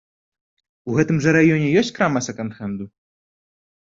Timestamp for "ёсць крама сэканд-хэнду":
1.81-2.85